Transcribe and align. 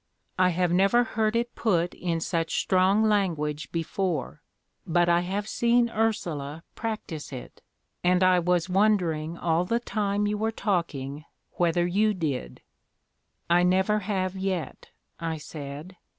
"I 0.39 0.49
have 0.49 0.71
never 0.71 1.03
heard 1.03 1.35
it 1.35 1.53
put 1.53 1.93
in 1.93 2.21
such 2.21 2.59
strong 2.59 3.03
language 3.03 3.71
before, 3.71 4.41
but 4.87 5.07
I 5.07 5.19
have 5.19 5.47
seen 5.47 5.91
Ursula 5.91 6.63
practise 6.73 7.31
it, 7.31 7.61
and 8.03 8.23
I 8.23 8.39
was 8.39 8.67
wondering 8.67 9.37
all 9.37 9.63
the 9.63 9.79
time 9.79 10.25
you 10.25 10.39
were 10.39 10.51
talking 10.51 11.25
whether 11.57 11.85
you 11.85 12.15
did." 12.15 12.61
"I 13.47 13.61
never 13.61 13.99
have 13.99 14.35
yet," 14.35 14.89
I 15.19 15.37
said. 15.37 15.97